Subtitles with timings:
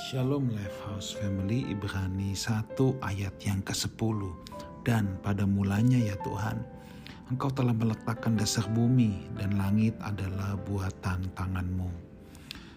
[0.00, 2.72] Shalom Lifehouse Family Ibrani 1
[3.04, 4.32] ayat yang ke-10
[4.80, 6.56] Dan pada mulanya ya Tuhan
[7.28, 11.92] Engkau telah meletakkan dasar bumi dan langit adalah buatan tanganmu.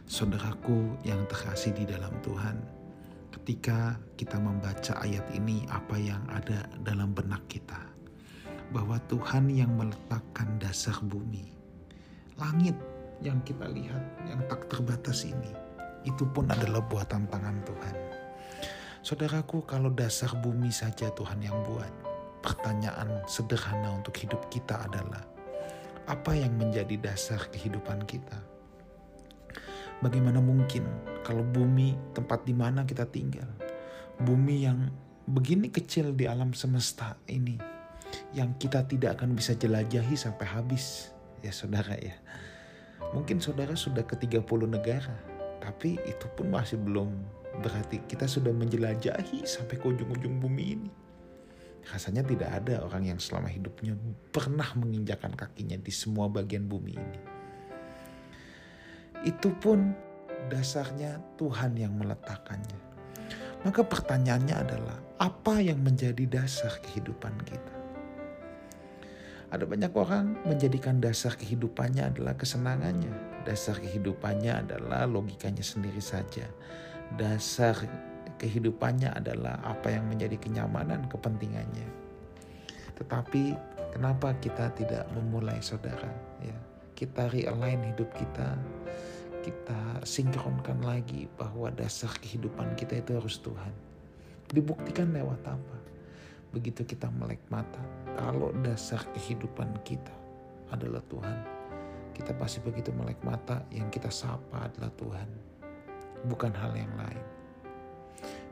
[0.03, 2.59] Saudaraku yang terkasih di dalam Tuhan
[3.31, 7.79] Ketika kita membaca ayat ini apa yang ada dalam benak kita?
[8.75, 11.55] Bahwa Tuhan yang meletakkan dasar bumi
[12.35, 12.75] Langit
[13.23, 15.72] yang kita lihat yang tak terbatas ini
[16.03, 17.95] itu pun adalah buatan tangan Tuhan.
[19.03, 21.91] Saudaraku, kalau dasar bumi saja Tuhan yang buat,
[22.39, 25.23] pertanyaan sederhana untuk hidup kita adalah
[26.07, 28.39] apa yang menjadi dasar kehidupan kita?
[30.03, 30.83] Bagaimana mungkin
[31.23, 33.47] kalau bumi tempat di mana kita tinggal,
[34.19, 34.91] bumi yang
[35.23, 37.55] begini kecil di alam semesta ini,
[38.35, 42.15] yang kita tidak akan bisa jelajahi sampai habis, ya saudara ya.
[43.15, 45.15] Mungkin saudara sudah ke 30 negara,
[45.63, 47.07] tapi itu pun masih belum
[47.63, 50.91] berarti kita sudah menjelajahi sampai ke ujung-ujung bumi ini.
[51.87, 53.95] Rasanya tidak ada orang yang selama hidupnya
[54.35, 57.19] pernah menginjakan kakinya di semua bagian bumi ini.
[59.23, 59.95] Itu pun
[60.51, 62.79] dasarnya Tuhan yang meletakkannya.
[63.63, 67.82] Maka pertanyaannya adalah apa yang menjadi dasar kehidupan kita?
[69.53, 73.13] Ada banyak orang menjadikan dasar kehidupannya adalah kesenangannya.
[73.45, 76.49] Dasar kehidupannya adalah logikanya sendiri saja.
[77.13, 77.77] Dasar
[78.41, 81.85] kehidupannya adalah apa yang menjadi kenyamanan kepentingannya.
[82.97, 83.53] Tetapi
[83.93, 86.09] kenapa kita tidak memulai saudara?
[86.41, 86.57] Ya,
[86.97, 88.57] kita realign hidup kita,
[89.45, 93.73] kita sinkronkan lagi bahwa dasar kehidupan kita itu harus Tuhan.
[94.49, 95.77] Dibuktikan lewat apa?
[96.53, 97.81] begitu kita melek mata,
[98.17, 100.13] kalau dasar kehidupan kita
[100.69, 101.37] adalah Tuhan,
[102.13, 105.29] kita pasti begitu melek mata yang kita sapa adalah Tuhan,
[106.29, 107.25] bukan hal yang lain.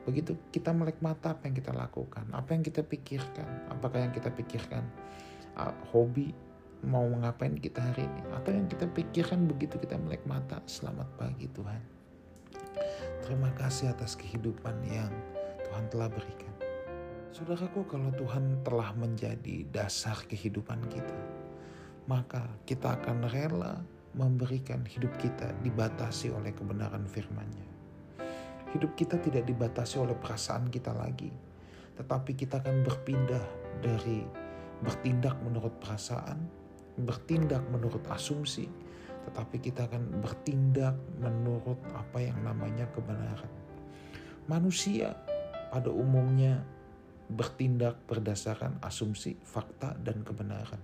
[0.01, 4.33] Begitu kita melek mata apa yang kita lakukan, apa yang kita pikirkan, apakah yang kita
[4.33, 4.81] pikirkan
[5.57, 6.33] uh, hobi
[6.81, 11.45] mau ngapain kita hari ini, atau yang kita pikirkan begitu kita melek mata, selamat pagi
[11.53, 11.81] Tuhan.
[13.21, 15.13] Terima kasih atas kehidupan yang
[15.69, 16.50] Tuhan telah berikan.
[17.31, 21.15] Saudaraku, kalau Tuhan telah menjadi dasar kehidupan kita,
[22.03, 23.79] maka kita akan rela
[24.11, 27.67] memberikan hidup kita dibatasi oleh kebenaran firman-Nya.
[28.75, 31.31] Hidup kita tidak dibatasi oleh perasaan kita lagi,
[31.95, 33.45] tetapi kita akan berpindah
[33.79, 34.27] dari
[34.83, 36.35] bertindak menurut perasaan,
[36.99, 38.67] bertindak menurut asumsi,
[39.31, 43.47] tetapi kita akan bertindak menurut apa yang namanya kebenaran.
[44.51, 45.15] Manusia
[45.71, 46.59] pada umumnya
[47.31, 50.79] bertindak berdasarkan asumsi, fakta, dan kebenaran.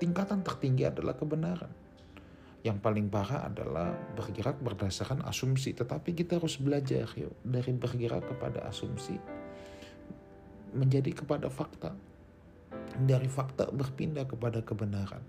[0.00, 1.70] Tingkatan tertinggi adalah kebenaran.
[2.64, 8.66] Yang paling parah adalah bergerak berdasarkan asumsi, tetapi kita harus belajar yuk dari bergerak kepada
[8.66, 9.14] asumsi
[10.74, 11.94] menjadi kepada fakta.
[12.98, 15.22] Dari fakta berpindah kepada kebenaran.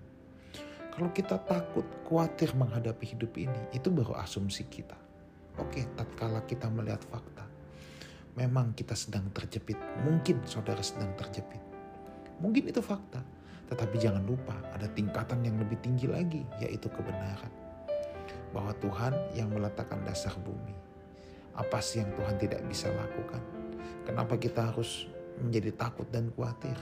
[0.90, 4.98] Kalau kita takut, khawatir menghadapi hidup ini, itu baru asumsi kita.
[5.56, 7.46] Oke, tatkala kita melihat fakta,
[8.38, 9.78] memang kita sedang terjepit.
[10.06, 11.62] Mungkin saudara sedang terjepit.
[12.38, 13.22] Mungkin itu fakta.
[13.70, 17.50] Tetapi jangan lupa ada tingkatan yang lebih tinggi lagi yaitu kebenaran.
[18.50, 20.74] Bahwa Tuhan yang meletakkan dasar bumi.
[21.54, 23.42] Apa sih yang Tuhan tidak bisa lakukan?
[24.06, 25.06] Kenapa kita harus
[25.38, 26.74] menjadi takut dan khawatir?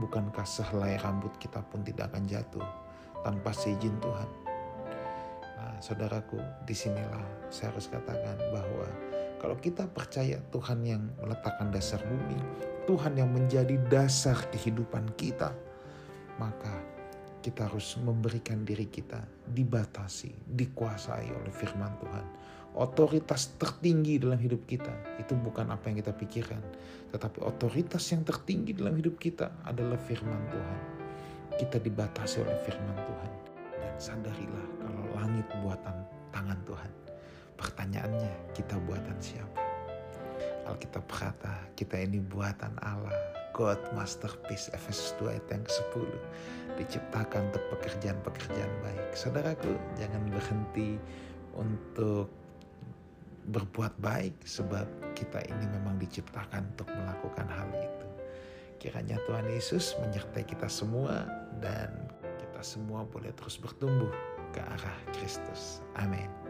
[0.00, 2.66] Bukankah sehelai rambut kita pun tidak akan jatuh
[3.22, 4.30] tanpa seizin Tuhan?
[5.54, 8.86] Nah, saudaraku, di sinilah saya harus katakan bahwa
[9.44, 12.40] kalau kita percaya Tuhan yang meletakkan dasar bumi,
[12.88, 15.52] Tuhan yang menjadi dasar kehidupan kita,
[16.40, 16.72] maka
[17.44, 19.20] kita harus memberikan diri kita
[19.52, 22.24] dibatasi, dikuasai oleh firman Tuhan.
[22.72, 26.64] Otoritas tertinggi dalam hidup kita itu bukan apa yang kita pikirkan,
[27.12, 30.80] tetapi otoritas yang tertinggi dalam hidup kita adalah firman Tuhan.
[31.60, 33.32] Kita dibatasi oleh firman Tuhan.
[33.76, 36.00] Dan sadarilah kalau langit buatan
[36.32, 37.04] tangan Tuhan
[37.58, 39.62] Pertanyaannya, kita buatan siapa?
[40.64, 43.12] Alkitab berkata, kita ini buatan Allah.
[43.54, 46.10] God masterpiece Efesus 2 ayat yang ke-10
[46.74, 49.14] diciptakan untuk pekerjaan-pekerjaan baik.
[49.14, 50.98] Saudaraku, jangan berhenti
[51.54, 52.26] untuk
[53.46, 58.06] berbuat baik sebab kita ini memang diciptakan untuk melakukan hal itu.
[58.82, 61.24] Kiranya Tuhan Yesus menyertai kita semua
[61.62, 61.94] dan
[62.42, 64.10] kita semua boleh terus bertumbuh
[64.50, 65.78] ke arah Kristus.
[65.94, 66.43] Amin.